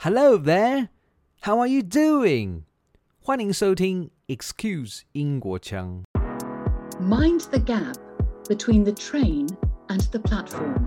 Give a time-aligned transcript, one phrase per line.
[0.00, 0.89] Hello there,
[1.41, 2.63] how are you doing?
[3.19, 6.03] 欢迎收听 Excuse 英国腔。
[6.99, 7.95] Mind the gap
[8.49, 9.47] between the train
[9.87, 10.85] and the platform.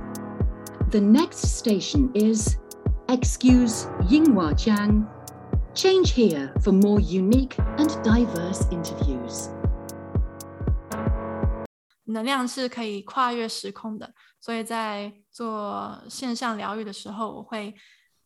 [0.91, 2.57] The next station is
[3.07, 5.07] Excuse 英华腔。
[5.75, 9.51] Change here for more unique and diverse interviews.
[12.05, 17.75] 能量是可以跨越时空的，所以在做线上疗愈的时候，我会。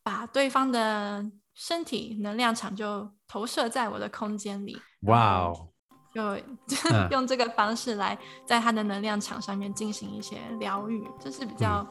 [0.02, 1.24] 把对方的
[1.54, 5.68] 身体能量场就投射在我的空间里，哇哦！
[6.14, 6.36] 就
[7.12, 11.86] 用这个方式来在他的能量场上面进行一些疗愈，这是比较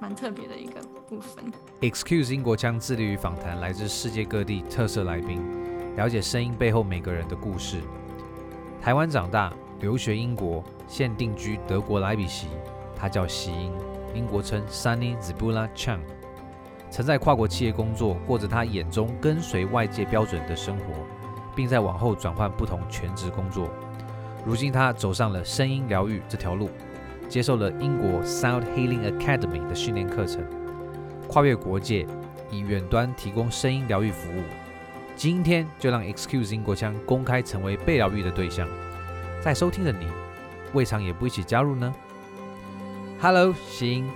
[0.00, 1.50] 蛮特别的一个部分。
[1.80, 5.40] Excuse 英国腔致力于访谈来自世界各地特色来宾，
[5.96, 7.80] 了解声音背后每个人的故事。
[8.82, 12.48] 台湾长大，留学英国，现定居德国莱比锡。
[12.96, 13.72] 他叫席英，
[14.14, 16.00] 英国称 Sunny Zibula Chang。
[16.90, 21.06] 曾在跨国企业工作，过着他眼中跟随外界标准的生活，
[21.54, 23.70] 并在往后转换不同全职工作。
[24.44, 26.68] 如今，他走上了声音疗愈这条路，
[27.28, 30.42] 接受了英国 Sound Healing Academy 的训练课程，
[31.28, 32.06] 跨越国界，
[32.50, 34.42] 以远端提供声音疗愈服务。
[35.14, 38.66] 今天就让 Excuse 英国腔公开成为被疗愈的对象。
[39.40, 40.06] 在收听的你，
[40.72, 41.94] 未尝也不一起加入呢
[43.20, 44.10] ？Hello，席英，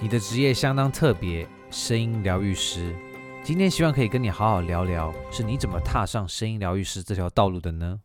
[0.00, 1.46] 你的职业相当特别。
[1.74, 2.94] 声音疗愈师，
[3.42, 7.98] 今天希望可以跟你好好聊聊，是你怎么踏上声音疗愈师这条道路的呢？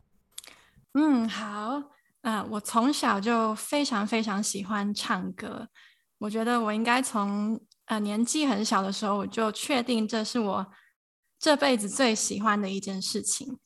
[0.94, 1.80] 嗯，好，
[2.22, 5.68] 啊、我从小就非常非常喜欢唱歌，
[6.18, 10.66] 我觉得我应该从呃年纪很小的时候，我就确定这是我
[11.38, 13.56] 这辈子最喜欢的一件事情。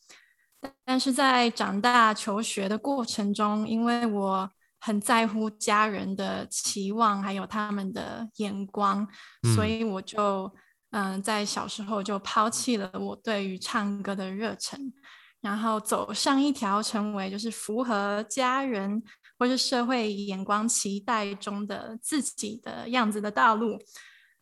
[0.84, 4.50] 但是在长大求学的过程中，因为我
[4.84, 9.08] 很在乎家人的期望，还有他们的眼光，
[9.42, 10.44] 嗯、所以我就
[10.90, 14.92] 嗯、呃，在小时候就抛弃了我对于唱歌的热忱，
[15.40, 19.02] 然后走上一条成为就是符合家人
[19.38, 23.78] 或是社会眼光期待中的自己的样子的道路。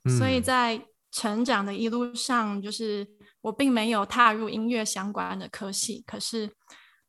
[0.07, 3.07] 嗯、所以在成长的一路上，就是
[3.43, 6.51] 我并没有踏入音乐相关的科系，可是。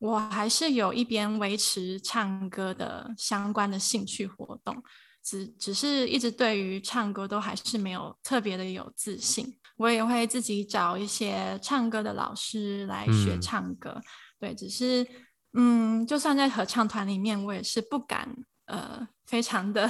[0.04, 4.76] 我还是有一边维持唱歌的相关的兴趣活动，
[5.24, 9.58] 只只是一直对于唱歌都还是没有特别的有自信。
[9.78, 14.04] 我也会自己找一些唱歌的老师来学唱歌，嗯、
[14.42, 15.08] 对，只是
[15.54, 18.28] 嗯，就算在合唱团里面，我也是不敢
[18.66, 19.90] 呃，非常的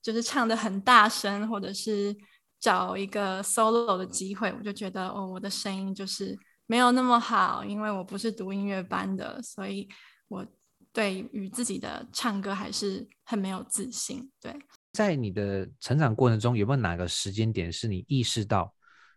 [0.00, 2.16] 就是唱的很大声，或者是
[2.60, 6.38] 找一个 solo 的机会，我就觉得哦，我的声音就是。
[6.70, 9.88] 没有那么好，因为我不是读音乐班的，所以
[10.28, 10.46] 我
[10.92, 14.30] 对于自己的唱歌还是很没有自信。
[14.38, 14.54] 对，
[14.92, 18.70] 在你的成长过程中，有没有哪个时间点是你意识到，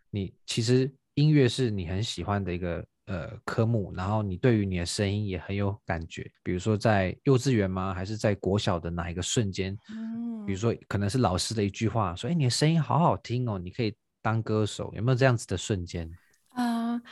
[0.08, 6.30] 你其实音乐是你很喜欢的一个呃科目，然后你对于你的声音也很有感觉？
[6.42, 7.92] 比如说在幼稚园吗？
[7.92, 9.76] 还是在国小的哪一个瞬间？
[9.90, 16.10] 嗯，比如说可能是老师的一句话，说：“哎，你的声音好好听哦，你可以当歌手。”有没有这样子的瞬间？
[16.56, 16.94] 嗯。
[16.94, 17.02] 呃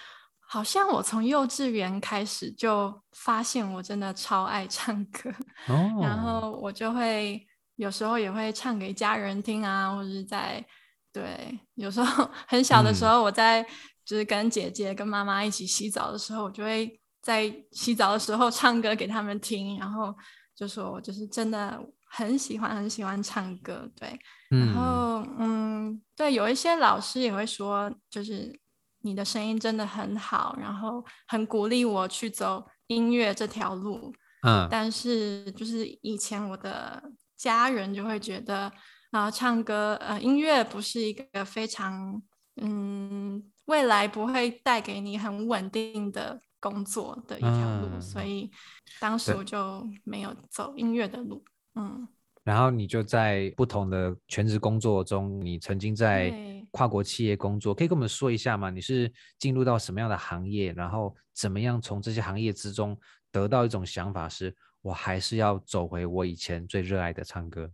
[0.52, 5.30] 好像我从幼稚园开始就发现我真的超爱唱歌
[5.68, 5.78] ，oh.
[6.04, 7.46] 然后我就会
[7.76, 10.64] 有时候也会唱给家人听啊，或者是在
[11.12, 13.62] 对，有时候 很小的时候我在
[14.04, 20.12] 就是跟姐姐跟妈妈一起洗澡的时候，我就会在洗澡的时候唱歌给他们听，然后
[20.56, 24.18] 就说我就是真的很喜欢很喜欢唱歌，对，
[24.48, 28.58] 然后嗯，对，有一些老师也会说就是。
[29.02, 34.12] 你的声音真的很好，然后很鼓励我去走音乐这条路。
[34.42, 37.02] 嗯，但是就是以前我的
[37.36, 38.64] 家人就会觉得
[39.10, 42.22] 啊、呃，唱歌呃，音乐不是一个非常
[42.56, 47.50] 嗯，未来不会带给你很稳定的工作的一条
[47.80, 48.50] 路，嗯、所以
[48.98, 51.44] 当时我就没有走音乐的路。
[51.74, 52.08] 嗯。
[52.42, 56.32] 然后你就在不同的全职工作中，你曾经在
[56.70, 58.70] 跨国企业工作，可以跟我们说一下吗？
[58.70, 60.72] 你是进入到什么样的行业？
[60.72, 62.98] 然后怎么样从这些行业之中
[63.30, 67.70] 得到一种想法，是我还是要走回我以前最热爱的唱歌？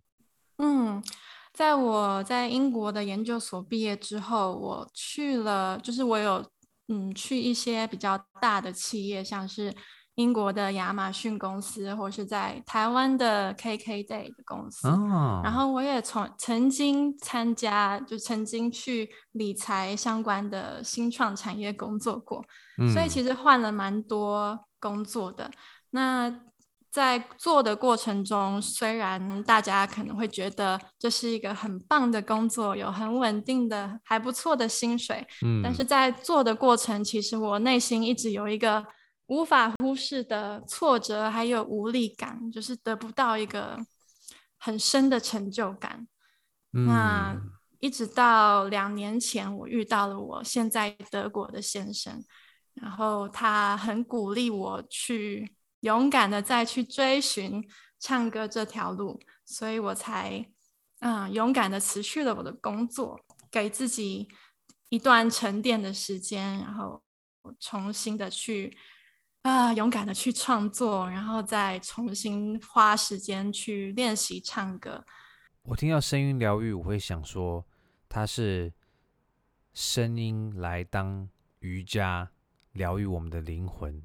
[0.58, 1.02] 嗯，
[1.52, 6.50] 在我在英国的研究所毕业之后，我去了，就是我有
[6.88, 9.74] 嗯去一些比较大的企业，像是。
[10.16, 14.98] 英国的亚马逊公司，或是在台湾的 KKday 的公司，oh.
[15.44, 22.42] 然后我也从曾经参加，就曾经去理财相关的新创产业工作过，
[22.78, 25.50] 嗯、所以其实换了蛮多工作的。
[25.90, 26.34] 那
[26.90, 38.82] 在做的过程中，虽然大家可能会觉得这是一个很棒的工作，有很稳定的、还不错的薪水，嗯，但是在做的过程，其实我内心一直有一个
[39.26, 43.78] 无法忽视的挫折，还有无力感，就是得不到一个
[44.58, 46.06] 很深的成就感。
[46.72, 47.36] 嗯，那
[47.80, 52.24] 一直到两年前，我遇到了我现在德国的先生，
[52.74, 55.54] 然后他很鼓励我去。
[55.80, 57.62] 勇敢的再去追寻
[58.00, 60.44] 唱歌这条路，所以我才
[61.00, 63.20] 嗯勇敢的辞去了我的工作，
[63.52, 64.26] 给自己
[64.88, 67.00] 一段沉淀的时间，然后
[67.60, 68.76] 重新的去
[69.46, 75.04] 啊勇敢的去创作，然后再重新花时间去练习唱歌。
[75.62, 77.64] 我听到声音疗愈，我会想说，
[78.08, 78.72] 它是
[79.72, 81.28] 声音来当
[81.60, 82.28] 瑜伽，
[82.72, 84.02] 疗愈我们的灵魂。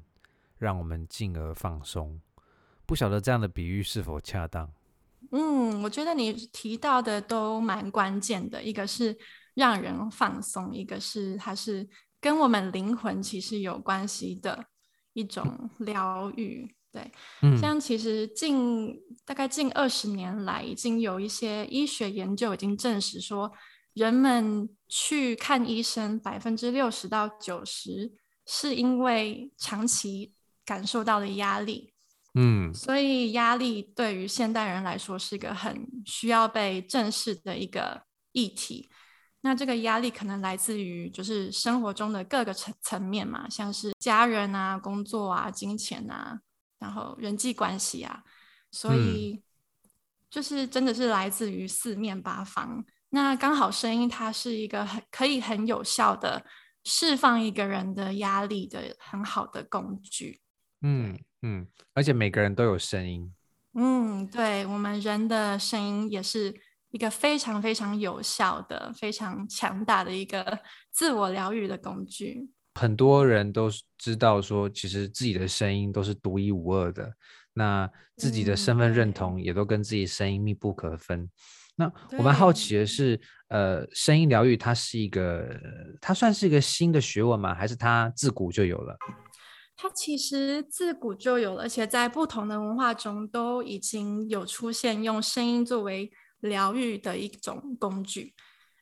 [0.58, 2.20] 让我们进而放松，
[2.86, 4.72] 不晓得这样的比喻是否恰当？
[5.32, 9.18] 嗯，我觉得你提到的都蛮关键的，一个是
[9.54, 11.88] 让人放松，一个是它是
[12.20, 14.64] 跟我们灵魂其实有关系的
[15.12, 16.74] 一种疗愈。
[16.90, 17.10] 对，
[17.42, 23.52] 嗯，像其实近大概近二十年来，已经有一些医学研究已经证实说，
[23.94, 28.12] 人们去看医生百分之六十到九十
[28.46, 30.34] 是因为长期。
[30.64, 31.92] 感受到的压力，
[32.34, 38.88] 嗯，所以压力对于现代人来说是一个很需要被正视的一个议题。
[39.42, 46.40] 那这个压力可能来自于就是生活中的各个层层面嘛，像是家人啊、工作啊、金钱啊，
[46.78, 48.22] 然后人际关系啊，
[48.70, 49.42] 所以
[50.30, 52.84] 就是真的是来自于四面八方。
[53.10, 56.46] 那刚好声音它是一个很可以很有效的
[56.84, 60.40] 释放一个人的压力的很好的工具。
[60.80, 63.34] 嗯嗯，而且每个人都有声音。
[63.74, 66.54] 嗯，对，我们人的声音也是
[66.92, 70.60] 一个非常非常有效的、非常强大的一个
[70.92, 72.48] 自我疗愈的工具。
[72.74, 73.68] 很多人都
[73.98, 77.12] 知道说，其实自己的声音都是独一无二的，
[77.54, 81.20] 那自己的身份认同也都跟自己声音密不可分。
[81.20, 81.30] 嗯，
[81.76, 85.48] 那我们好奇的是，呃，声音疗愈它是一个，
[86.00, 87.54] 它算是一个新的学问吗？
[87.54, 88.96] 还是它自古就有了？
[89.76, 96.10] 它其实自古就有了，而且在不同的文化中都已经有出现用声音作为
[96.42, 98.34] 疗愈的一种工具。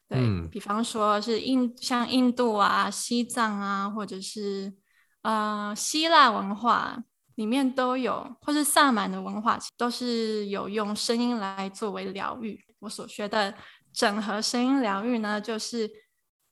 [0.08, 4.74] 对，嗯，比方说是印像印度啊、西藏啊，或者是
[5.22, 7.02] 呃希腊文化
[7.36, 12.60] 里面都有，或是萨满的文化都是有用声音来作为疗愈。
[12.80, 13.54] 我所学的
[13.92, 15.88] 整合声音疗愈呢，就是。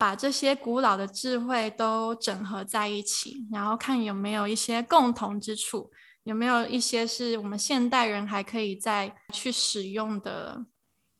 [0.00, 5.90] 把这些古老的智慧都整合在一起，然后看有没有一些共同之处，
[6.22, 10.64] 有没有一些是我们现代人还可以再去使用的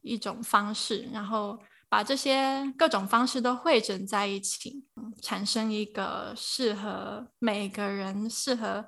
[0.09, 1.59] 一种方式，然后
[1.89, 4.85] 把这些各种方式都汇整在一起，
[5.23, 8.87] 产生一个适合每个人、适合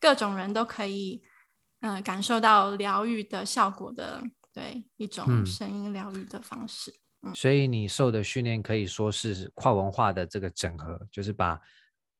[0.00, 1.22] 各种人都可以
[1.80, 4.22] 嗯、呃、感受到疗愈的效果的，
[4.52, 6.90] 对，一种声音疗愈的方式。
[6.90, 11.56] 嗯所以你受的训练可以说是跨文化的这个整合，就是把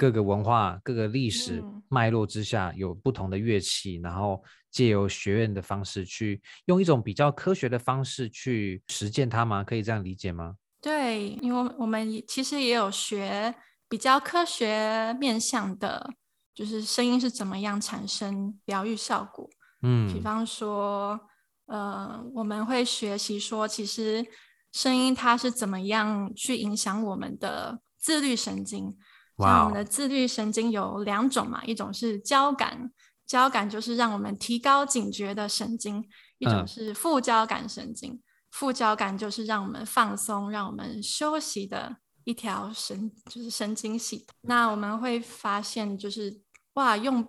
[0.02, 9.62] 各个文化、各个历史脉络之下有不同的乐器，然后借由学院的方式去用一种比较科学的方式去实践它吗？
[9.62, 10.56] 可以这样理解吗？
[10.80, 13.54] 对，因为我们其实也有学
[13.88, 16.10] 比较科学面向的，
[16.52, 19.48] 就是声音是怎么样产生疗愈效果。
[19.82, 21.20] 嗯，比方说，
[21.66, 24.26] 呃，我们会学习说，其实。
[24.74, 28.96] 声音它是怎么样去影响我们的自律神经？
[29.38, 32.90] 像我们的自律神经有两种嘛，一种是交感，
[33.26, 36.02] 交感就是让我们提高警觉的神经；
[36.38, 44.26] 一种是副交感神经，副交感就是让我们放松、让我们休息的一条神，就是神经系统。
[44.42, 46.40] 那我们会发现，就是
[46.74, 47.26] 哇，用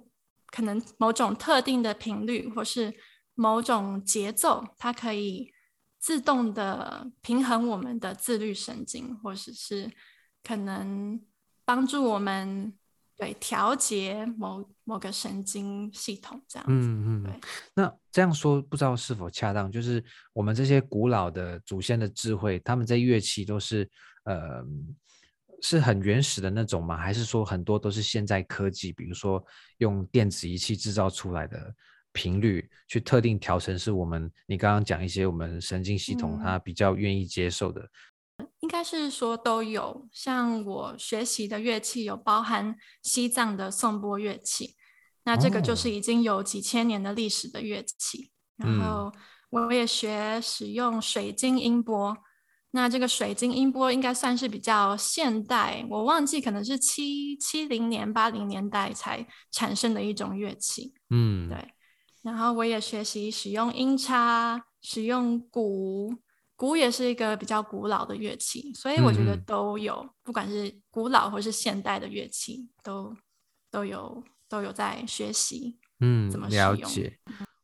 [0.48, 2.94] 可能某种特定的频率或是
[3.36, 5.52] 某种节奏，它可以。
[6.04, 9.90] 自动的平衡我们的自律神经，或者是
[10.44, 11.18] 可能
[11.66, 12.74] 帮助我们
[13.16, 16.74] 对调节某某个神经系统这样子。
[16.74, 17.34] 嗯嗯，对。
[17.76, 19.72] 那这样说不知道是否恰当？
[19.72, 20.04] 就是
[20.34, 23.90] 我们这些古老的祖先的智慧，他们在乐器都是
[24.26, 24.64] 呃
[25.62, 26.98] 是很原始的那种吗？
[26.98, 29.44] 还是说很多都是现在科技，比如说
[29.78, 31.74] 用电子仪器制造出来的？
[32.16, 37.90] 频率去特定调成是我们，你刚刚讲一些我们神经系统它比较愿意接受的，嗯、
[38.64, 40.08] 应该是说都有。
[40.14, 44.76] 像我学习的乐器有包含西藏的颂钵乐器，
[45.26, 48.32] 那这个就是已经有几千年的历史的乐器。
[48.60, 49.12] 哦、然后
[49.50, 52.16] 我也学使用水晶音波。
[52.72, 60.94] 那这个水晶音波应该算是比较现代，我忘记可能是七七零年、八零年代才产生的一种乐器。
[61.10, 61.74] 嗯，对。
[62.24, 66.16] 然后我也学习使用音叉，使用鼓，
[66.56, 73.16] 鼓也是一个比较古老的乐器，所以我觉得都有，嗯、不管是古老或是现代的乐器，都
[73.72, 75.78] 都有都有在学习。
[76.00, 77.18] 嗯，怎么了解？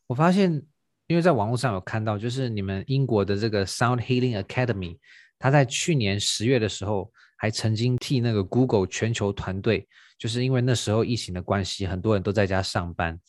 [0.07, 0.65] 我发现。
[1.09, 4.99] 因为在网络上有看到，就是你们英国的这个 Sound Healing Academy，
[5.39, 9.87] 他在去年十月的时候，还曾经替那个 Google 全球团队，
[10.19, 13.19] 就是因为那时候疫情的关系，很多人都在家上班，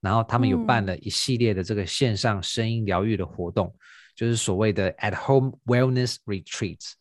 [0.00, 3.78] 然后他们有办了一系列的这个线上声音疗愈的活动，嗯、
[4.18, 6.94] 就是所谓的 At Home Wellness Retreats，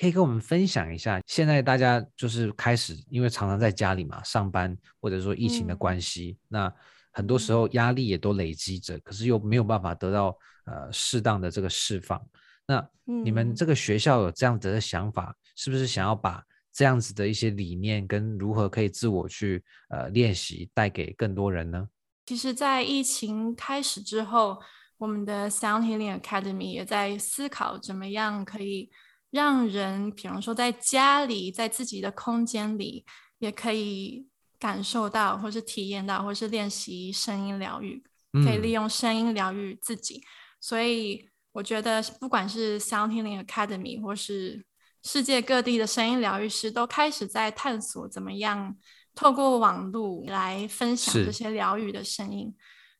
[0.00, 6.74] 可以跟我们分享一下，现在大家就是开始，因为常常在家里嘛上班，或者说疫情的关系，嗯、那。
[7.12, 12.22] 很多时候压力也都累积着，可是又没有办法得到呃适当的这个释放。
[12.66, 16.44] 那你们这个学校有这样子的想法，嗯、是不是想要把
[16.74, 21.88] 这样子的一些理念跟如何可以自我去呃练习带给更多人呢？
[22.26, 24.60] 其实，在疫情开始之后，
[24.98, 28.90] 我们的 Sound Healing Academy 也在思考怎么样可以
[29.30, 33.04] 让人，比方说在家里，在自己的空间里，
[33.38, 34.26] 也可以。
[34.58, 38.02] 感受到，或是体验到，或是练习声音疗愈，
[38.42, 40.16] 可以利用声音疗愈自己。
[40.16, 40.24] 嗯、
[40.62, 44.64] 所以我觉得，不管是 Sound Healing Academy，或是
[45.02, 48.74] 世界各地的声音疗愈师，都开始在探索怎么样
[49.14, 52.56] 透过网络来分享这些疗愈的声音。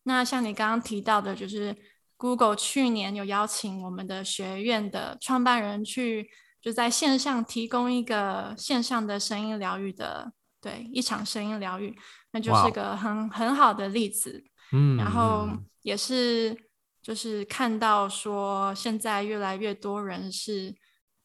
[0.06, 1.76] 是那像你刚刚提到的，就是
[2.16, 6.30] Google 去年有邀请我们的学院的创办人去，
[6.62, 10.32] 就在线上提供一个线上的声音疗愈的。
[10.58, 11.96] 对，一场声音疗愈，
[12.32, 14.42] 那就是个很.很好的例子。
[14.72, 15.46] 嗯，然后
[15.82, 16.56] 也是
[17.00, 20.74] 就是看到说，现在越来越多人是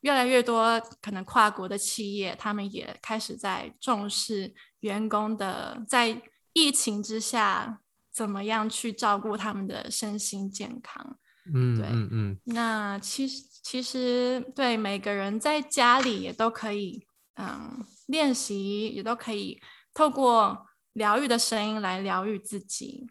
[0.01, 6.21] 越来越多可能跨国的企业，他们也开始在重视员工的在
[6.53, 7.80] 疫情之下
[8.13, 11.17] 怎么样去照顾他们的身心健康。
[11.53, 12.37] 嗯，对，嗯嗯。
[12.45, 17.05] 那其实其实对每个人在家里也都可以。
[17.35, 19.59] 嗯，练习也都可以
[19.93, 23.07] 透过疗愈的声音来疗愈自己。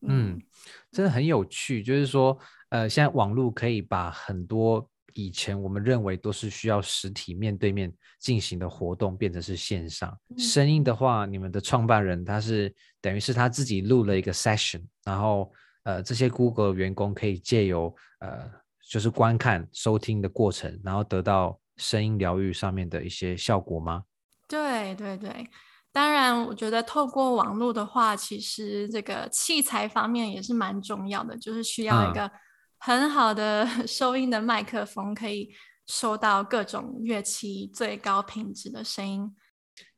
[0.00, 0.42] 嗯，嗯，
[0.90, 1.82] 真的很有趣。
[1.82, 2.36] 就是说，
[2.70, 10.18] 呃，现在网络可以把很多以前我们认为都是需要实体面对面进行的活动变成是线上。
[10.30, 15.52] 嗯、声音的话，你们的创办人他是等于是他自己录了一个 session，然后
[15.84, 18.50] 呃，这些 Google 员工可以借由呃，
[18.90, 21.58] 就是观看收听的过程，然后得到。
[21.80, 24.02] 声音疗愈上面的一些效果吗？
[24.48, 25.48] 对对对，
[25.92, 32.28] 当然，我觉得透过网络的话，其实这个器材方面也是蛮重要的，就是需要一个
[32.78, 35.48] 很好的 收音的麦克风，可以
[35.86, 39.32] 收到各种乐器最高品质的声音。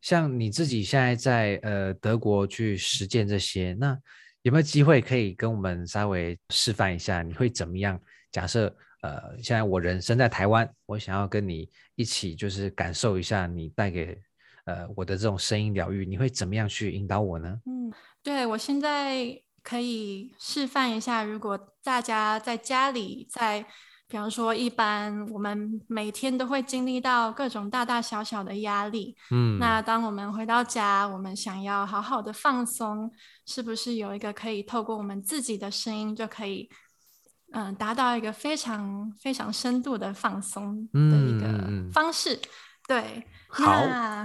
[0.00, 3.98] 像你自己现在在呃德国去实践这些，那
[4.42, 7.22] 有没有机会可以跟我们稍微示范一下？
[7.22, 8.00] 你会怎么样？
[8.30, 8.74] 假设。
[9.02, 14.14] 呃，现在我人生在台湾，我想要跟你一起，就是感受一下你带给
[14.66, 17.58] 呃我的这种声音疗愈，你会怎么样去引导我呢？
[17.64, 17.90] 嗯，
[18.22, 23.64] 对，我现在可以示范一下，如果大家在家里，在
[24.10, 33.08] 比方说，一般我们每天都会经历到各种大大小小的压力，嗯，那当我们回到家，我们想要好好的放松，
[33.46, 36.68] 是不是有一个可以透过我们自己的声音就可以？
[37.52, 42.48] 嗯，达到一个非常非常深度的放松的一个方式，嗯、
[42.86, 43.26] 对。
[43.48, 44.24] 好，那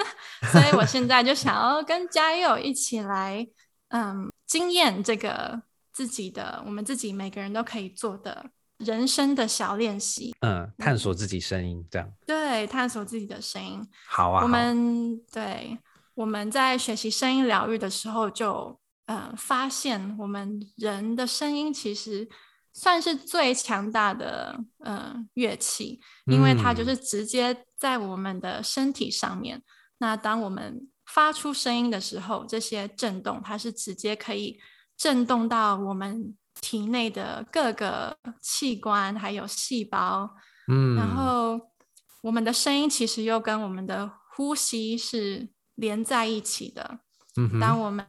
[0.52, 3.46] 所以我现在就想要跟家佑一起来，
[3.88, 5.62] 嗯，经验这个
[5.92, 10.34] 自己的，我们自己每个人都可以做的人生的小练习。
[10.40, 12.12] 嗯，探索自己声音，这样。
[12.26, 13.86] 对，探索自己的声音。
[14.06, 14.42] 好啊。
[14.42, 15.78] 我们对
[16.14, 22.28] 我们在学习声音疗愈的时候就，就嗯发现我们人的声音其实。
[22.78, 29.56] 算是最强大的呃乐器，因为它就是直接在我们的身体上面。
[29.56, 29.62] 嗯、
[29.96, 34.60] 那当我们发出声音的时候，这些震动它是直接可以
[34.94, 40.34] 震动到我们体内的各个器官还有细胞。
[40.68, 41.60] 嗯，然后
[42.22, 47.00] 我们的声音其实又跟我们的呼吸是连在一起的。
[47.36, 48.06] 嗯哼，当我们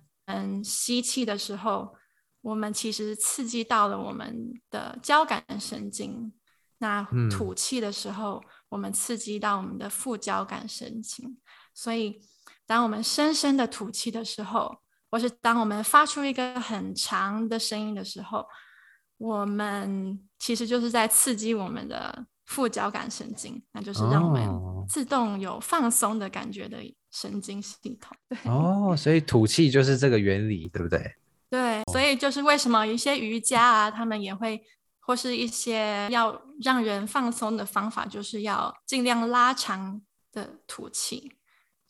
[0.64, 1.96] 吸气的时候。
[2.42, 6.32] 我们其实刺激到了我们的交感神经，
[6.78, 11.38] 那吐气的时候，嗯、我们刺激到我们的副交感神经。
[11.74, 12.22] 所以，
[12.66, 14.78] 当我们深深的吐气的时候，
[15.10, 18.46] 或是当我们发出一个很长的声音的时候，
[19.18, 24.48] 我们其实就是在刺激我们的副交感神经，那就是让我们
[24.88, 26.78] 自动有放松的感觉的
[27.12, 28.16] 神经系统。
[28.30, 31.16] 对哦，所以吐气就是这个原理，对不对？
[31.50, 34.62] 对，所以就是为什么一些瑜伽啊，他们也会
[35.00, 41.32] 或是一些要让人放松的方法，就是要尽量拉长的吐气。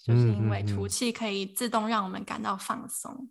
[0.08, 3.30] 就是因为吐气可以自动让我们感到放松，嗯、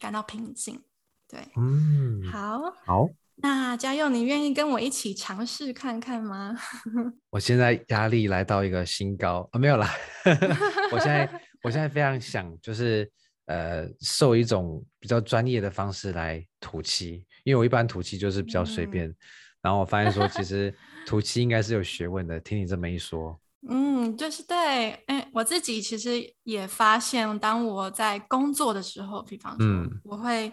[0.00, 0.82] 感到平静。
[1.28, 3.08] 对，嗯，好，好。
[3.36, 6.58] 那嘉佑，你愿意跟我一起尝试看看吗？
[7.30, 9.88] 我现在压力来到一个新高啊，没有啦。
[10.90, 13.08] 我现在，我现在非常想，就是
[13.46, 19.06] 呃，受一种比较专业的方式来吐气，因为我一般吐气就是比较随便。
[19.06, 19.16] 嗯、
[19.62, 20.74] 然后我发现说，其实
[21.06, 22.40] 吐气应该是有学问的。
[22.40, 23.38] 听你这么一说。
[23.66, 30.52] 嗯，就是对，哎，我自己其实也发现，当我在工作的时候，比方说，嗯、我会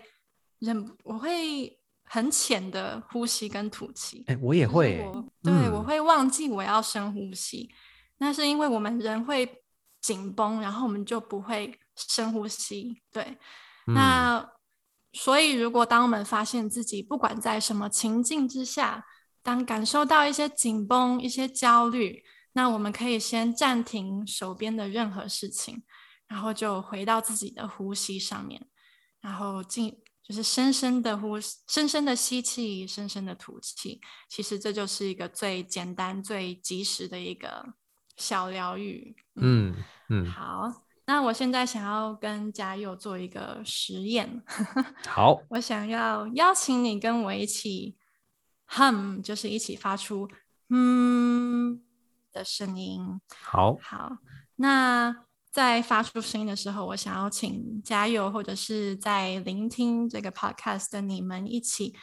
[0.58, 4.24] 忍，我会很浅的呼吸跟吐气。
[4.26, 7.70] 哎，我也会，我对、嗯、我会忘记我要深呼吸，
[8.18, 9.62] 那是因为我们人会
[10.02, 13.04] 紧绷，然后我们就不会深呼吸。
[13.12, 13.38] 对，
[13.86, 14.50] 嗯、那
[15.14, 19.06] 所以如果当我们发现自己不管在什么情境之下，
[19.44, 22.24] 当感受到一些紧绷、一些焦虑。
[22.58, 25.84] 那我们可以先暂停手边的任何事情，
[26.26, 28.66] 然后就回到自己的呼吸上面，
[29.20, 34.00] 然后进就是深深的呼，深深的吸气，深深的吐气。
[34.30, 37.74] 其实这就是一个最简单、最及时的一个
[38.16, 39.18] 小疗愈。
[39.36, 39.76] 嗯
[40.08, 40.26] 嗯。
[40.26, 44.42] 好，那我现在想要跟嘉佑做一个实验。
[45.06, 47.98] 好，我想要邀请你跟我一起
[48.70, 50.30] hum，就是一起发出
[50.70, 51.82] 嗯。
[52.36, 53.02] 的声音，
[53.42, 54.18] 好好。
[54.58, 61.96] 那在发出声音的时候，我想要请加油或者是在聆听这个 podcast 的你们一起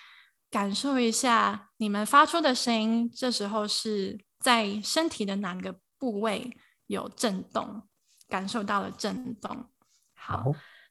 [0.50, 7.82] 感受一下，你们发出的声音，这时候是在身体的哪个部位有震动，
[8.26, 9.66] 感受到了震动。
[10.14, 10.44] 好，好，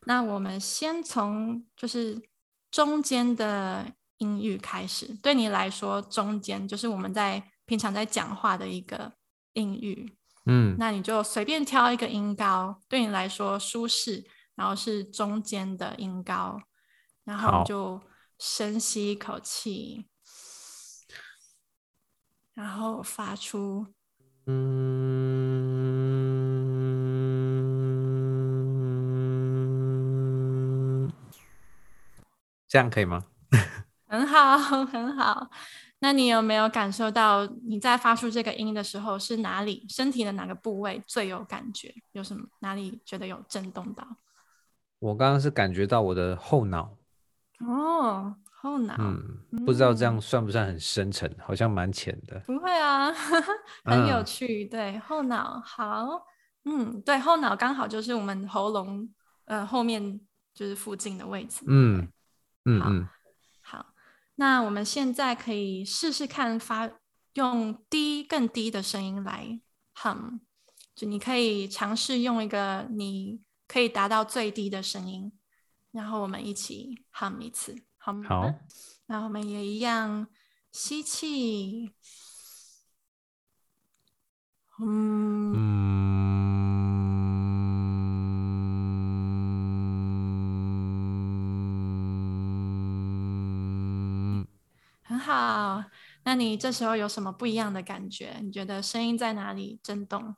[0.06, 2.22] 那我们先从就是
[2.70, 5.08] 中间的音域开始。
[5.24, 9.12] 对你来说，中间就是我们在平常在讲话的一个。
[9.54, 16.62] 音域，嗯，那你就随便挑一个音高，对你来说舒适，然后是中间的音高，
[17.24, 18.02] 然后就
[18.40, 20.08] 深吸一口气，
[22.54, 23.88] 然后发出，
[24.48, 25.12] 嗯，
[32.68, 33.26] 这样可以吗？
[34.08, 35.50] 很好， 很好。
[36.04, 41.94] 那你有没有感受到你在发出这个音的时候是哪里身体的哪个部位最有感觉？
[42.14, 44.06] 有什么哪里觉得有震动到？
[44.98, 46.98] 我刚刚是感觉到我的后脑。
[47.60, 48.96] 哦，后脑。
[48.98, 51.30] 嗯，不知道这样算不算很深沉？
[51.30, 52.40] 嗯、好像蛮浅的。
[52.48, 53.12] 不会啊，
[53.86, 54.66] 很有趣。
[54.66, 56.26] 嗯、对，后脑好。
[56.66, 59.08] 嗯，对，后脑刚好就是我们喉咙
[59.46, 60.20] 呃后面
[60.54, 61.64] 就是附近的位置。
[61.68, 62.08] 嗯
[62.66, 63.08] 嗯嗯。
[64.42, 66.90] 那我们现在可以试试看发
[67.34, 69.62] 用低更低的声音来
[69.94, 70.40] hum，
[70.96, 75.32] 就你可以尝试用一个你可以达到最低的声音，
[75.92, 78.28] 然后我们一起 hum 一次，好吗？
[78.28, 78.52] 好。
[79.06, 80.26] 那我们也一样
[80.72, 81.92] 吸气，
[84.80, 85.54] 嗯。
[85.54, 86.21] 嗯
[95.22, 95.84] 好，
[96.26, 98.36] 那你这时候有什么不一样的感觉？
[98.42, 100.36] 你觉得声音在哪里震动？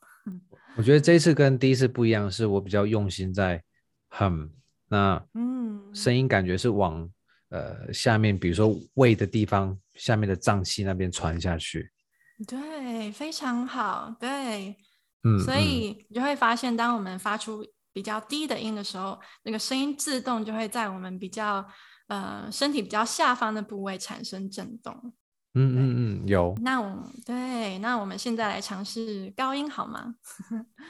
[0.75, 3.63] 我觉得这一次跟第一次不一样，是我比较用心在
[4.11, 4.49] hum。
[4.89, 7.09] 那嗯，声音感觉是往
[7.49, 11.89] 呃下面，比如说胃的地方，下面的脏器那边传下去。
[12.45, 14.13] 对，非常好。
[14.19, 14.75] 对，
[15.23, 21.65] 嗯，所以你就会发现，当我们发出比较低的音的时候，那个声音自动就会在我们比较。
[22.07, 25.13] 呃，身体比较下方的部位产生震动。
[25.55, 26.55] 嗯嗯嗯，有。
[26.61, 30.15] 那我对，那我们现在来尝试高音好吗？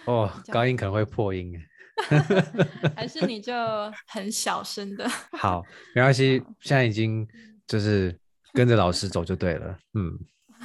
[0.06, 1.54] 哦， 高音可能会破音。
[2.96, 3.54] 还是你就
[4.08, 5.08] 很小声的？
[5.34, 5.62] 好，
[5.94, 7.28] 没关系，现在已经
[7.68, 8.18] 就是
[8.54, 9.78] 跟着老师走就对了。
[9.94, 10.18] 嗯，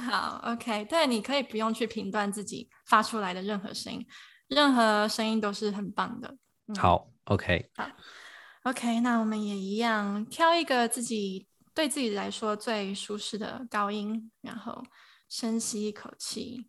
[0.09, 4.03] 好，OK，对，你可以不用去评断自己发出来的任何声音，
[4.47, 6.35] 任何声音都是很棒的。
[6.67, 7.85] 嗯、好，OK，好。
[8.63, 14.83] ok 那我们也一样挑一个自己对自己来说最舒适的高音然后
[15.29, 16.67] 深吸一口气。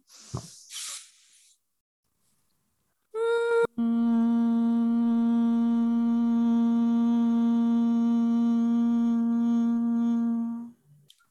[3.76, 4.35] 嗯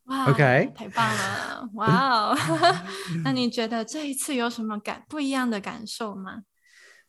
[0.05, 2.35] 哇 ok 太棒了哇哦。
[3.23, 6.43] 那你觉得这一次有什么感不一样的感受吗？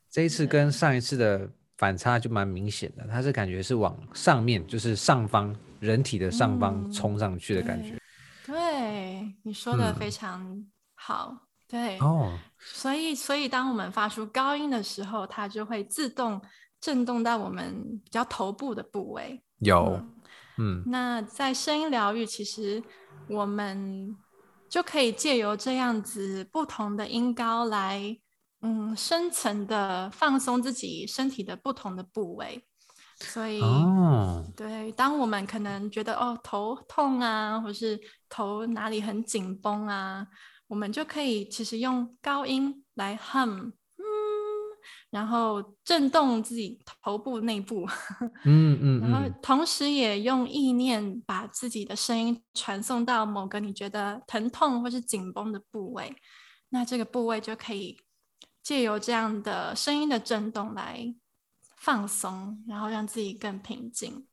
[0.09, 7.95] 这一次跟上一次的反差就蛮明显的，它是感觉是往上面，就是上方人体的上方冲上去的感觉。
[7.95, 7.99] 嗯、
[8.45, 10.63] 对，对，你说的非常
[10.93, 11.29] 好。
[11.31, 16.39] 嗯、对哦，所以所以当我们发出高音的时候，它就会自动
[16.79, 19.43] 震动到我们比较头部的部位。
[19.57, 19.95] 有。
[19.95, 20.13] 嗯
[20.57, 22.83] 嗯，那在声音疗愈，其实
[23.27, 24.15] 我们
[24.69, 28.15] 就可以借由这样子不同的音高来，
[28.61, 32.63] 嗯，深层的放松自己身体的不同的部位。
[33.19, 40.25] 所以，哦、对，当我们可能觉得哦头痛啊，或是头哪里很紧绷啊，
[40.67, 43.73] 我们就可以其实用高音来 hum 嗯。
[45.11, 47.85] 然后震动自己头部内部，
[48.45, 56.15] 嗯 嗯，然后同时也用意念把自己的声音传送到某个你觉得疼痛或是紧绷的部位，
[56.69, 57.97] 那这个部位就可以
[58.71, 61.13] 借由这样的声音的震动来
[61.75, 64.25] 放松，然后让自己更平静。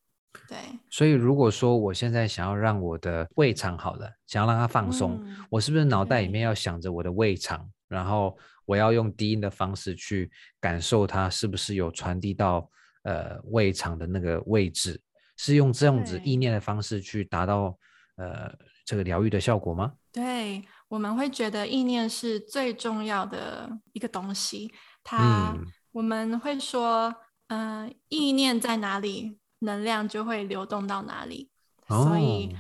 [0.47, 0.57] 对，
[0.91, 8.39] 所以如果说我现在想要让我的胃肠好了，想要让它放松，嗯、我是不是脑袋里面要想着我的胃肠，然后？
[8.69, 12.71] 我要用低音的方式去感受它是不是有传递到
[13.03, 15.01] 呃胃肠的那个位置，
[15.39, 17.75] 是用这样子意念的方式去达到
[18.17, 19.95] 呃这个疗愈的效果吗？
[20.13, 24.73] 对，我们会觉得意念是最重要的一个东西，
[25.05, 27.15] 它、嗯、我们会说，
[27.49, 31.51] 嗯、呃，意念在哪里，能量就会流动到哪里，
[31.89, 32.57] 哦、所以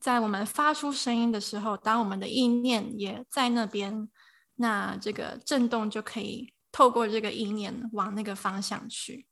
[0.00, 4.08] 在我们发出声音的时候，当我们的意念也在那边。
[4.56, 9.26] 那这个震动就可以透过这个意念往那个方向去，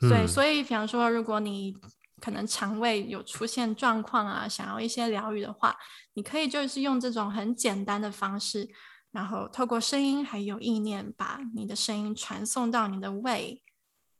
[0.00, 1.76] 所以，嗯、所以，比方说，如果你
[2.24, 5.76] 可能肠胃有出现状况啊，想要一些疗愈的话，
[6.14, 8.66] 你可以就是用这种很简单的方式，
[9.12, 13.62] 然后透过声音还有意念，把你的声音传送到你的胃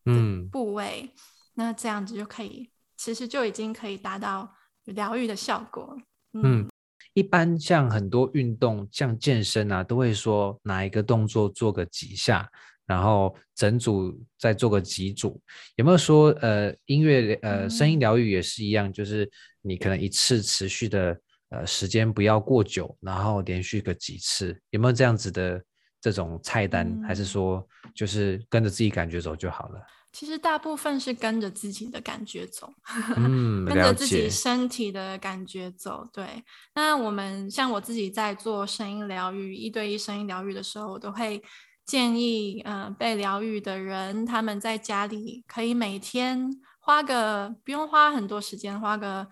[0.05, 1.19] 嗯部位，嗯、
[1.55, 5.97] 那这样子就可以，其实就已经可以达到疗愈的效果。
[6.35, 6.43] 嗯。
[6.45, 6.69] 嗯
[7.15, 12.51] 一般像很多运动，像健身啊，都会说哪一个动作做个几下，
[12.87, 15.41] 然后整组再做个几组。
[15.77, 19.31] 有没有说呃音乐呃声音疗愈也是一样，就是
[19.63, 21.19] 你可能一次持续的
[21.51, 25.63] 呃时间不要过久，然后连续个几次，有没有这样子的
[26.01, 27.03] 这种菜单？
[27.07, 29.81] 还是说就是跟着自己感觉走就好了？
[30.13, 32.73] 其实大部分是跟着自己的感觉走，
[33.17, 36.09] 嗯、 跟着自己身体的感觉走。
[36.13, 36.25] 对，
[36.73, 41.43] 那我们像我自己在做声音疗愈、一对一声音疗愈的时候，我都会
[41.85, 49.29] 建议，嗯、呃，被疗愈的人他们在家里可以每天花个不用花很多时间，花个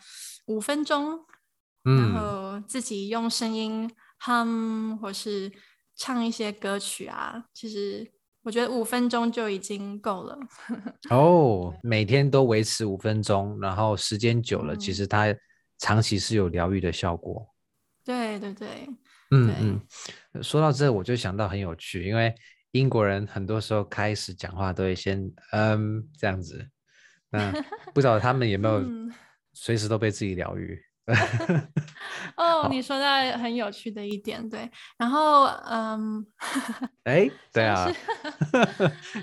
[0.47, 1.21] 五分钟，
[1.85, 5.53] 嗯、然后自己用声音哼或是
[5.97, 8.13] 唱一些歌曲啊，其实。
[8.45, 10.37] 我觉得五分钟就已经够了。
[11.11, 15.33] 哦，每天都维持五分钟，然后时间久了，嗯、其实它
[15.79, 17.47] 长期是有疗愈的效果。
[18.05, 18.89] 对对对，
[19.33, 20.43] 嗯嗯。
[20.43, 22.35] 说到这，我就想到很有趣，因为
[22.71, 26.67] 英国人很多时候开始讲话都会先嗯这样子，
[27.31, 27.53] 那
[27.93, 28.83] 不知道他们有没有
[29.53, 30.81] 随时都被自己疗愈。
[31.07, 31.69] 嗯
[32.63, 36.25] 哦，你说到很有趣的一点，对，然后嗯，
[37.05, 37.91] 哎， 对啊，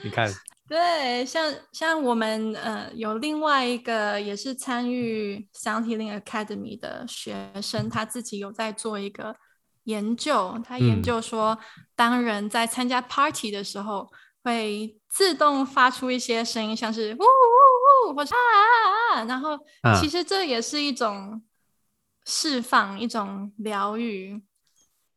[0.04, 0.30] 你看，
[0.68, 9.34] 对，像像我们呃有另外一个也是参与 Sound Healing Academy 的学生，他自己有在做一个
[9.90, 11.58] 研究，他研究说，
[11.96, 14.10] 当人在参加 party 的时候，
[14.44, 19.58] 会自动发出一些声音，像是呜呜呜或者啊啊啊，然后
[20.00, 21.42] 其实这也是一种。
[22.32, 24.40] 释放一种疗愈，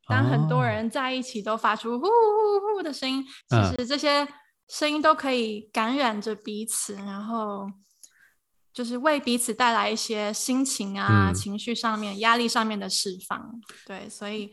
[0.06, 4.26] 当很多人在一起都发出呼呼呼的声音，其实这些
[4.68, 7.70] 声音都可以感染着彼此，然后
[8.72, 13.61] 就是为彼此带来一些心情啊、嗯、情绪上面、压力上面的释放。
[13.87, 14.52] 对，所以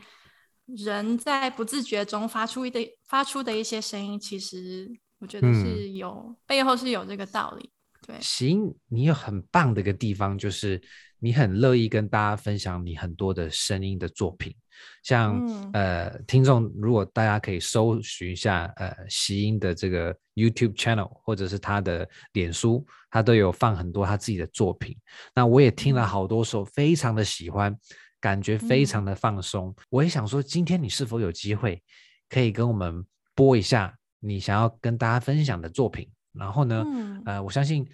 [0.66, 7.72] 人在不自觉中发出一的发出的一些声音，其实我觉得是有、嗯、背后是有这个道理。
[8.06, 10.82] 对，行，你有很棒的一个地方就是。
[11.20, 14.56] 你很乐意跟大家分享你很多的声音的作品，
[15.04, 24.98] 像、嗯、呃，听众如果大家可以搜寻一下呃，席音的这个 YouTube channel 或者是他的脸书，他都有放很多他自己的作品。
[25.36, 27.78] 那我也听了好多首，非常的喜欢，
[28.22, 29.68] 感觉非常的放松。
[29.68, 31.84] 嗯、我也想说，今天你是否有机会
[32.30, 33.06] 可以跟我们
[33.36, 36.10] 播一下你想要跟大家分享的作品？
[36.32, 37.86] 然后呢，嗯、呃，我相信。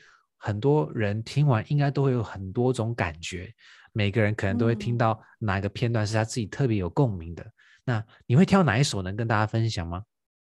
[0.46, 3.52] 很多人听完应该都会有很多种感觉，
[3.94, 7.44] 每个人可能都会听到哪一个片段是他自己特别有共鸣的。
[7.44, 7.52] 嗯、
[7.86, 10.04] 那你会挑哪一首能跟大家分享吗？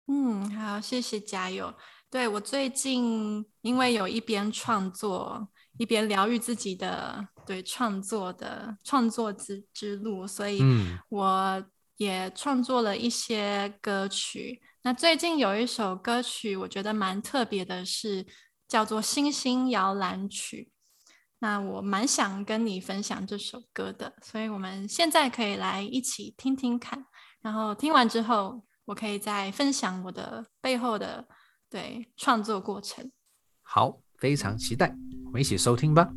[0.09, 1.73] 嗯，好，谢谢加油。
[2.11, 10.61] 对，我最近因为有一边创作，一边疗愈自己的对创作的创作之之路，所以
[11.11, 11.65] 我
[11.97, 14.61] 也创作了一些歌曲。
[14.61, 18.27] 嗯、那最近有一首歌曲，我觉得蛮特别的是，是
[18.69, 20.71] 叫做《星星摇篮曲》。
[21.39, 27.05] 那我蛮想跟你分享这首歌的，所以我们现在可以来一起听听看。
[27.43, 31.29] 然后听完之后，我可以再分享我的背后的。
[31.69, 33.11] 对，创作过程。
[33.63, 36.09] 好，非常期待，我们一起收听吧。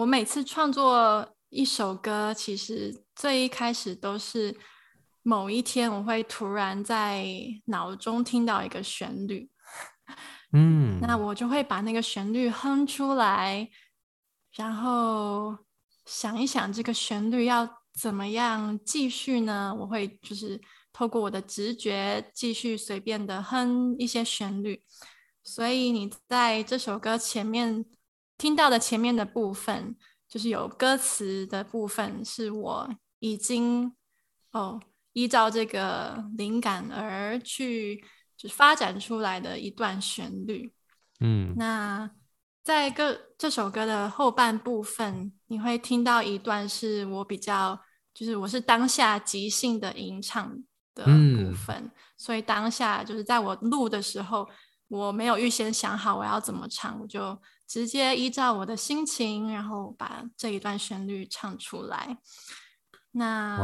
[0.00, 4.56] 我每次创作一首歌，其实最一开始都是
[5.22, 7.26] 某一天，我会突然在
[7.66, 9.50] 脑中听到一个旋律，
[10.56, 13.68] 嗯，那我就会把那个旋律哼出来，
[14.54, 15.54] 然后
[16.06, 19.76] 想一想这个旋律要怎么样继续呢？
[19.80, 20.58] 我会就是
[20.94, 24.82] 透过我的直觉继续随便的哼一些旋律。
[25.44, 27.84] 所以你在这首歌前面
[28.40, 29.94] 听到的前面的部分，
[30.26, 33.94] 就是有歌词的部分，是我已经
[34.52, 34.80] 哦
[35.12, 38.02] 依照这个灵感而去
[38.38, 40.72] 就发展出来的一段旋律。
[41.20, 42.10] 嗯，那
[42.64, 47.78] 在歌这首歌的后半部分，你会听到一段是我比较
[48.14, 50.50] 就是我是当下即兴的吟唱
[50.94, 54.48] 的部分，嗯、所以当下就是在我录的时候。
[54.90, 62.18] 我没有预先想好我要怎么唱，我就直接依照我的心情，然后把这一段旋律唱出来。
[63.12, 63.56] 那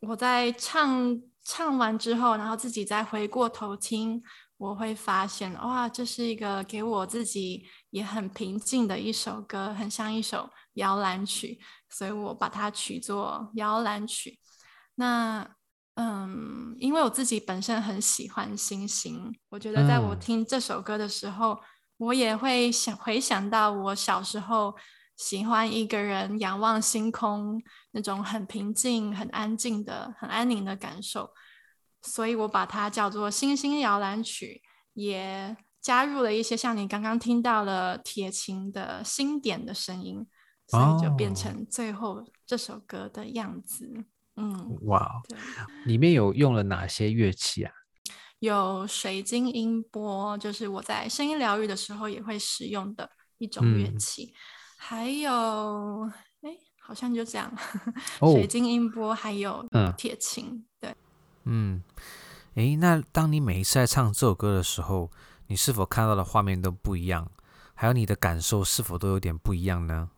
[0.00, 4.20] 我在唱唱完之后，然后自己再回过头听，
[4.56, 14.40] 我会发现，哇，这是一个给我自己也很平静的一首歌，很像一首摇篮曲，所以我把它取作摇篮曲。
[14.96, 15.48] 那
[15.94, 21.60] 嗯，因为我自己本身很喜欢星星，我觉得在我听这首歌的时候，嗯、
[21.96, 24.74] 我也会想回想到我小时候
[25.16, 31.32] 喜欢一个人仰望星空那种很平静、很安静的、很安宁的感受，
[32.02, 34.62] 所以我把它叫做《星星摇篮曲》，
[34.94, 40.26] 也加入了一些像你刚刚听到了铁琴的星点的声音，
[40.66, 44.04] 所以就变成最后这首歌的样子。
[44.36, 45.22] 嗯，哇，
[45.84, 47.72] 里面有用了哪些乐器啊？
[48.44, 54.32] 有水晶音波，就是我在声音疗愈的时候也会使用的一种乐器。
[54.32, 54.34] 嗯、
[54.78, 56.10] 还有，
[56.42, 57.52] 哎，好像就这样，
[58.20, 60.46] 哦、水晶音波，还有铁琴。
[60.50, 60.94] 嗯、对，
[61.44, 61.82] 嗯，
[62.54, 65.10] 哎，那当你每一次在唱这首歌的时候，
[65.48, 67.30] 你是否看到的画面都不一样？
[67.74, 70.10] 还有你的感受是否都有点不一样呢？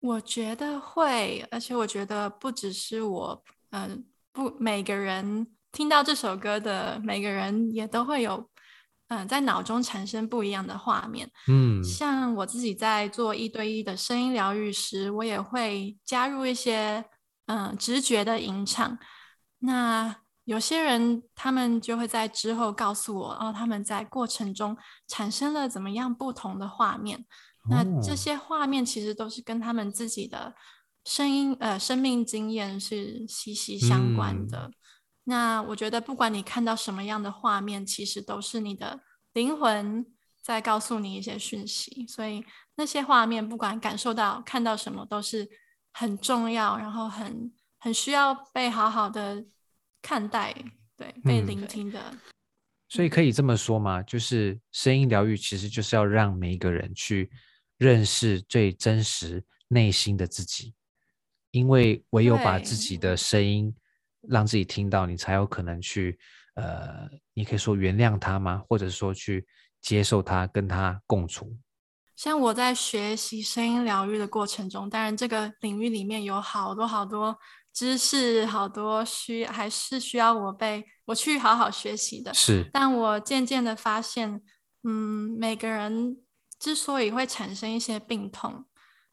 [0.00, 3.98] 我觉得会，而且我觉得不只是我，嗯、呃，
[4.32, 8.48] 不，每个人听到这首歌的每个人也都会有，
[9.08, 11.30] 嗯、呃，在脑中产生不一样的画面。
[11.48, 17.04] 嗯，像我自己在做一对一的声音疗愈时，我也会加入一些，
[17.46, 18.98] 嗯、呃，直觉的吟唱。
[19.60, 24.76] 那有些人他们就会在之后告诉我，哦，他们在过程中
[25.06, 27.26] 产生了怎么样不同的画面。
[27.68, 30.54] 那这些画面其实都是跟他们自己的
[31.04, 34.58] 声音、呃，生命经验是息息相关的。
[34.60, 34.72] 嗯、
[35.28, 39.00] 那我觉得，不管你看到什么样的画面，其实都是你的
[39.34, 40.04] 灵魂
[40.42, 42.06] 在告诉你一些讯息。
[42.06, 42.42] 所以
[42.76, 45.48] 那些画面，不管感受到、看到什么，都是
[45.92, 49.44] 很重要，然后很很需要被好好的
[50.00, 50.54] 看待，
[50.96, 52.00] 对，被聆听的。
[52.10, 52.20] 嗯、
[52.88, 54.02] 所以可以这么说吗？
[54.02, 57.30] 就是声音疗愈其实就是要让每一个人去。
[57.78, 60.74] 认识最真实内心的自己，
[61.52, 63.72] 因为唯有把自己的声音
[64.22, 66.18] 让自己听到，你才有可能去，
[66.54, 68.62] 呃，你可以说原谅他吗？
[68.68, 69.46] 或者说去
[69.80, 71.56] 接受他，跟他共处。
[72.16, 77.38] 像我在学习声音疗愈的过程中，当然这个领域里面有好多好多
[77.72, 82.34] 知识，好多需还是需要我被我去好好学习的。
[82.34, 84.42] 是，但我渐渐的发现，
[84.82, 86.18] 嗯，每个人。
[86.60, 88.64] 之所以会产生一些病痛，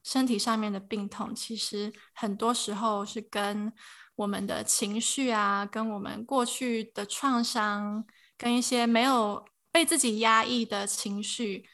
[0.03, 3.71] 身体上面的病痛，其实很多时候是跟
[4.15, 8.05] 我们的情绪啊，跟我们过去的创伤，
[8.37, 11.65] 跟一些没有被自己压抑的情绪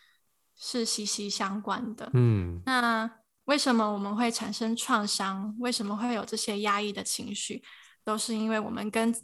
[0.56, 2.10] 是息息相关的。
[2.14, 3.10] 嗯，那
[3.46, 5.56] 为什么我们会产生创伤？
[5.60, 7.64] 为什么会有这些压抑的情绪？
[8.04, 9.16] 都是因为我们跟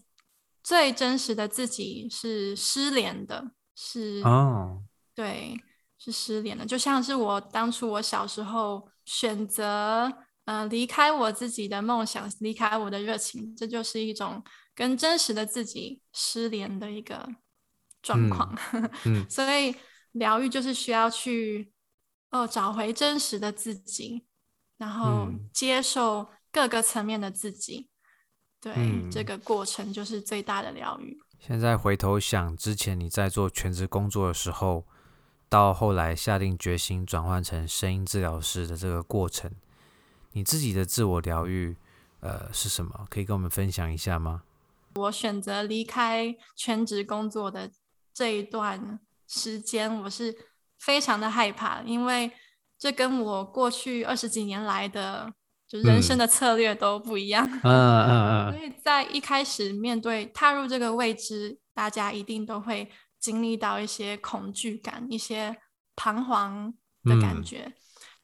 [0.63, 3.51] 最真实的自己是失联的。
[3.75, 5.59] 是哦，对。
[5.99, 10.13] 是失联的，就像是我当初我小时候选择，
[10.47, 14.41] 呃，离开我自己的梦想，离开我的热情，这就是一种
[14.73, 17.27] 跟真实的自己失联的一个
[18.01, 18.57] 状况。
[18.73, 19.75] 嗯嗯、 所以
[20.13, 21.73] 疗愈就是需要去
[22.31, 24.25] 哦找回真实的自己，
[24.77, 27.89] 然后接受各个层面的自己。
[28.61, 31.17] 对，嗯、这个过程就是最大的疗愈。
[31.39, 34.85] 现在回头想，之前你在做全职工作的时候。
[35.49, 39.49] 到后来下定决心转换成声音治疗师的这个过程，
[40.37, 41.75] 你自己的自我疗愈，
[42.19, 43.07] 呃，是什么？
[43.09, 44.43] 可以跟我们分享一下吗？
[44.93, 47.71] 我选择离开全职工作的
[48.13, 50.35] 这一段时间，我是
[50.77, 52.31] 非常的害怕，因为
[52.77, 55.33] 这跟我过去二十几年来的
[55.67, 57.43] 就人生的策略都不一样。
[57.63, 58.53] 嗯嗯嗯。
[58.53, 62.91] 所以在一开始面对踏入这个未知，大家一定都会。
[63.19, 65.57] 经历到一些恐惧感，一些
[65.95, 66.71] 彷徨
[67.03, 67.73] 的感觉，嗯、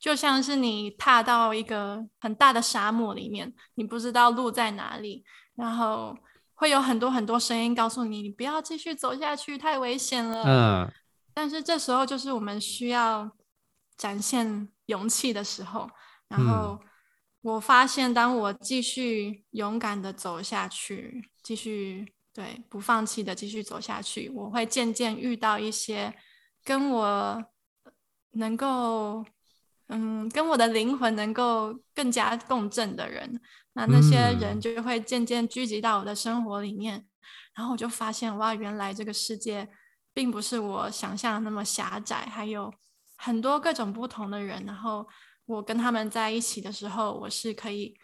[0.04, 5.24] 就像是你踏到一个很大的沙漠里面，你不知道路在哪里，
[5.56, 6.14] 然后
[6.56, 10.44] 会有很多很多声音告诉你，你不要继续走下去，太危险了。
[10.46, 10.92] 嗯，
[11.34, 13.32] 但是这时候就是我们需要
[13.96, 15.90] 展现勇气的时候。
[16.28, 16.78] 然后
[17.40, 26.14] 我发现，当我继续勇敢的走下去，继续对不放弃的继续走下去，我会渐渐遇到一些
[26.66, 27.46] 跟我
[28.32, 29.26] 能够。
[29.96, 33.40] 嗯，跟我的灵魂能够更加共振的人，
[33.74, 37.06] 那那些人就会渐渐聚集到我的生活里面，嗯、
[37.54, 39.70] 然后我就发现，哇，原来这个世界
[40.12, 42.74] 并不是我想象的那么狭窄，还有
[43.18, 44.66] 很多各种不同的人。
[44.66, 45.08] 然后
[45.46, 47.96] 我跟他们在一起的时候，我是可以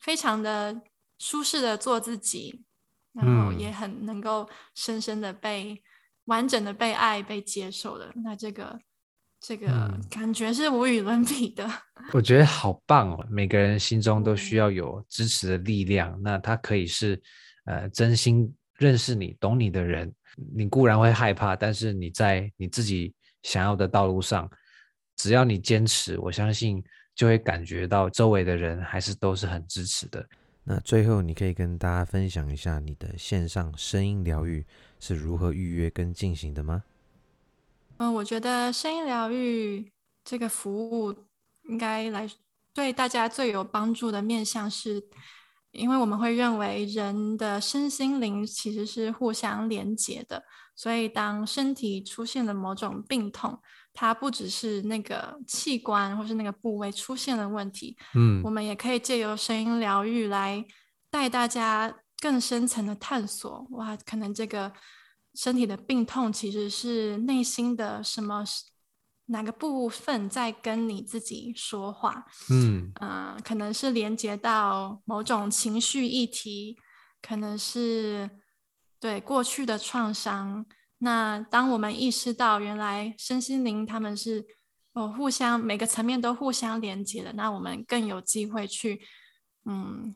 [0.00, 0.82] 非常的
[1.20, 2.64] 舒适的做自己，
[3.12, 5.80] 然后也很能够深深的被
[6.24, 8.10] 完整的被爱、被接受的。
[8.24, 8.80] 那这个。
[9.40, 9.66] 这个
[10.10, 13.26] 感觉是无与伦比的，嗯， 我觉得好棒哦！
[13.30, 17.20] 每个人心中都需要有支持的力量，那他可以是
[17.64, 20.12] 呃真心认识你、懂你的人。
[20.54, 23.12] 你固然会害怕，但是你在你自己
[23.42, 24.48] 想要的道路上，
[25.16, 26.82] 只要你坚持，我相信
[27.14, 30.24] 就会感觉到周围的人还是都是很支持的。
[30.62, 34.64] 那最后，你可以跟大家分享一下你的线上声音疗愈
[35.00, 36.84] 是如何预约跟进行的吗？
[38.00, 39.92] 嗯，我觉得声音疗愈
[40.24, 41.14] 这个服务
[41.68, 42.26] 应该来
[42.72, 45.02] 对大家最有帮助的面向是，
[45.72, 50.42] 因为我们会认为人的身心灵其实是互相连接的，
[50.74, 53.60] 所以当身体出现了某种病痛，
[53.92, 60.64] 它不只是那个器官或是那个部位出现了问题，嗯，我们也可以借由声音疗愈来
[61.10, 63.66] 带大家更深层的探索。
[63.72, 64.72] 哇，可能这个。
[65.34, 68.44] 身体的病痛其实是内心的什么
[69.26, 72.26] 哪个部分在跟你自己说话？
[72.50, 76.76] 嗯呃，可能是连接到某种情绪议题，
[77.22, 78.28] 可能是
[78.98, 80.66] 对过去的创伤。
[80.98, 84.44] 那当我们意识到原来身心灵他们是
[84.92, 89.00] 哦互相每个层面都互相连接的，那我们更有机会去
[89.64, 90.14] 嗯。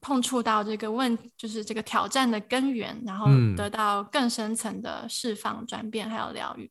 [0.00, 3.26] 碰触到这个问，就是这个挑战的根源，然后
[3.56, 6.70] 得到更深层的释放、转变还有疗愈。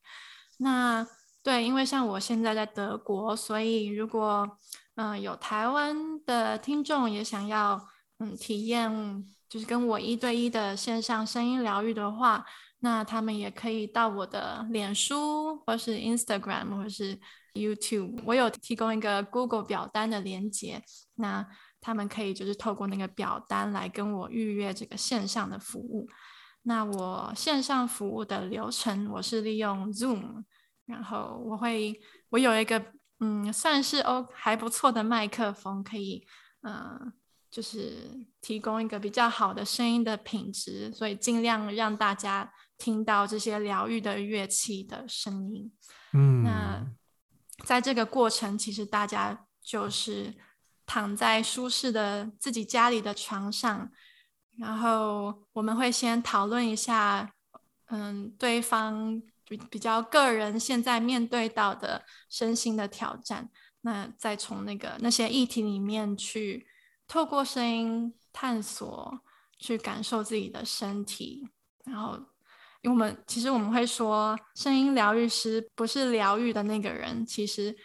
[0.58, 1.06] 那
[1.44, 4.58] 对，因为像我现在在德国，所以如果
[4.96, 7.88] 嗯、呃、有台湾的听众也想要
[8.20, 12.46] 嗯体验，就是跟我一对一的线上声音疗愈的话，
[12.80, 17.18] 那他们也可以到我的脸书或是 Instagram 或是
[17.54, 20.82] YouTube，我有提供一个 Google 表单的连接。
[21.16, 21.46] 那
[21.82, 26.08] 他们可以就是透过那个表单来跟我预约这个线上的服务。
[26.64, 30.44] 那我线上服务的流程，我是利用 Zoom，
[30.86, 31.98] 然后我会
[32.30, 32.84] 我有一个
[33.20, 36.28] 嗯算是哦还不错的麦克风，可以
[36.64, 37.14] 嗯、呃、
[37.50, 45.72] 就是提供一个比较好的声音的品质，所以尽量让大家听到这些疗愈的乐器的声音。
[46.12, 46.86] 嗯，那
[47.64, 50.36] 在这个过程，其实大家就是。
[50.90, 53.92] 躺在舒适的自己家里的床上，
[54.58, 57.32] 然后我们会先讨论一下，
[57.90, 66.66] 嗯，对方比比较个人现在面对到的身心的挑战，那再从那个那些议题里面去
[67.08, 69.20] 透过声音探索，
[69.60, 71.48] 去感受自己的身体，
[71.86, 72.16] 然后，
[72.82, 77.78] 因为我们其实我们会说，声音疗愈师不是疗愈的那个人，其实。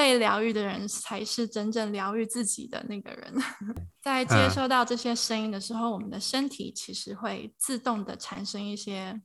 [0.00, 3.34] 被疗愈的人才是真正疗愈自己的那个人。
[4.00, 9.20] 在接收到这些声音的时候，我们的身体其实会自动的产生一些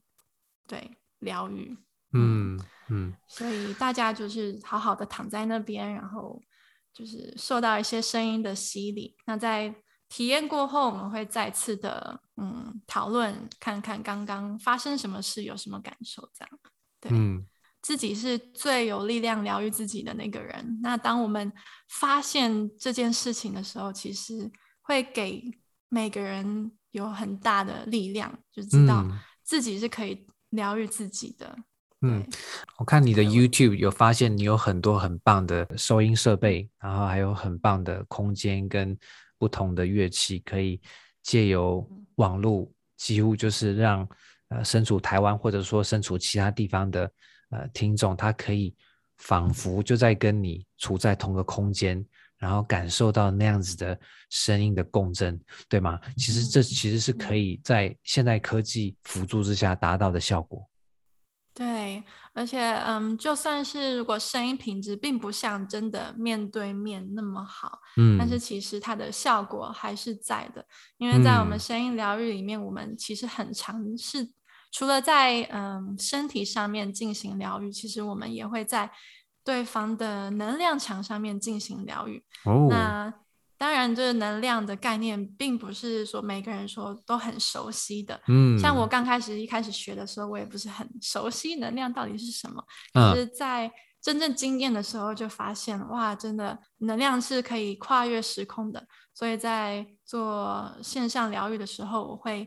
[0.68, 1.78] 对疗愈。
[2.12, 2.60] 嗯
[2.90, 6.42] 嗯，所以大家就是好好的躺在那边，然后
[6.94, 9.16] 就是受到一些声音的洗礼。
[9.26, 9.74] 那在
[10.10, 16.60] 体验过后，我们会再次的嗯讨论，看看刚刚发生什么事，有什么感受，这样。
[17.00, 17.12] 对。
[17.14, 17.48] 嗯
[17.86, 20.80] 自己是最有力量疗愈自己的那个人。
[20.82, 21.54] 那当我们
[21.88, 25.44] 发现这件事情的时候，其实会给
[25.88, 29.06] 每个人有很大的力量，就知道
[29.44, 31.56] 自己是可以疗愈自己的。
[32.02, 32.26] 嗯，
[32.80, 38.98] 我看你的 YouTube 有发现你有很多很棒的收音设备，然后还有很棒的空间跟
[39.38, 40.82] 不同的乐器，可以
[41.22, 42.68] 借由网络，
[42.98, 44.10] 几乎就是让
[44.50, 47.12] 呃身处台湾或者说身处其他地方的。
[47.56, 48.76] 呃，听众他可以
[49.18, 52.06] 仿佛就在跟你处在同个空间，
[52.38, 53.98] 然后感受到那样子的
[54.30, 55.40] 声音的共振，
[55.70, 56.00] 对吗？
[56.18, 60.68] 其实这其实是可以在现代科技辅助之下达到的效果。
[61.54, 62.04] 对，
[62.34, 74.30] 而且嗯，就算是如果声音品质并不像真的面对面那么好，嗯，但是其实它的效果还是在的，因为在我们声音疗愈里面，嗯、我们其实很尝试，
[74.76, 78.92] 除了在嗯身体上面进行疗愈，其实我们也会在
[79.42, 82.22] 对方的能量场上面进行疗愈。
[82.44, 83.14] 哦，那。
[83.58, 88.20] 当然，这个能量的概念并不是说每个人说都很熟悉的。
[88.28, 92.62] 嗯，像我刚开始一开始学的时候，我也不是很熟悉能量到底是什么。
[92.94, 93.72] 可是在
[94.02, 98.86] 真正经验的时候，就发现、嗯、哇，真的能量是可以跨越时空的。
[99.14, 102.46] 所以在做线上疗愈的时候，我会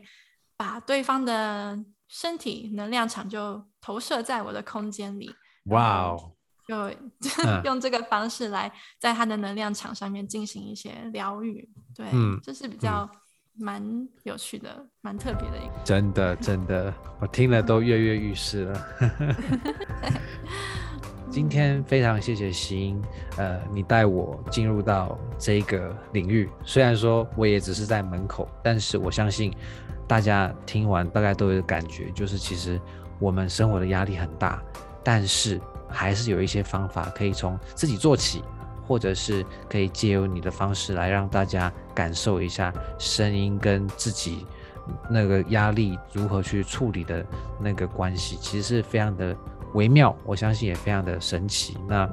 [0.55, 1.75] 把对方的
[2.09, 5.33] 身体能量场就投射在我的空间里。
[5.65, 6.31] 哇哦！
[6.67, 6.89] 就
[7.65, 13.09] 用这个方式来在他的能量场上面进行一些疗愈，对，嗯、这是比较
[13.55, 13.83] 蛮
[14.23, 15.73] 有趣的、蛮、嗯、特别的一个。
[15.83, 18.85] 真的，真的，我听了都跃跃欲试了。
[21.31, 23.01] 今天非常谢谢希音，
[23.37, 26.49] 呃，你带我进入到这个领域。
[26.63, 29.53] 虽然说我也只是在门口，但是我相信
[30.09, 32.77] 大家听完大概都有感觉，就是其实
[33.17, 34.61] 我们生活的压力很大，
[35.01, 35.61] 但是。
[35.91, 38.43] 还是有一些方法可以从自己做起，
[38.87, 44.45] 或者是可以借由你的方式来让大家感受一下声音跟自己
[45.09, 47.25] 那个压力如何去处理的
[47.59, 49.35] 那个关系，其实是非常的
[49.73, 51.75] 微妙，我相信也非常的神奇。
[51.87, 52.07] 那，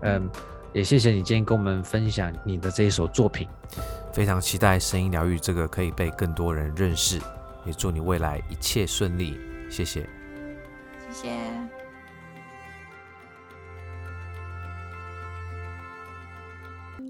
[0.00, 0.26] 嗯，
[0.72, 3.46] 也谢谢你今天跟我们分享你的这一首作品，
[4.11, 7.19] 非常期待声音疗愈这个可以被更多人认识，
[7.65, 9.37] 也祝你未来一切顺利，
[9.69, 10.07] 谢谢，
[11.09, 11.29] 谢谢。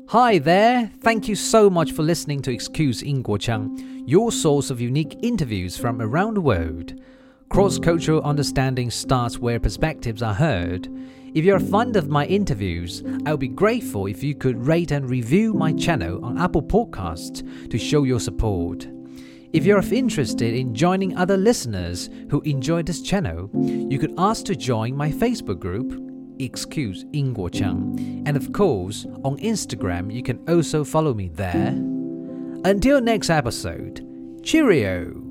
[0.07, 0.91] Hi there!
[1.01, 5.99] Thank you so much for listening to Excuse Ingguochang, your source of unique interviews from
[5.99, 6.93] around the world.
[7.49, 10.87] Cross cultural understanding starts where perspectives are heard.
[11.32, 15.08] If you're fond of my interviews, I would be grateful if you could rate and
[15.08, 18.88] review my channel on Apple Podcasts to show your support.
[19.52, 24.56] If you're interested in joining other listeners who enjoy this channel, you could ask to
[24.56, 25.92] join my Facebook group
[26.40, 28.24] excuse Ingguochang.
[28.26, 31.74] And of course, on Instagram, you can also follow me there.
[32.64, 34.04] Until next episode,
[34.42, 35.29] cheerio!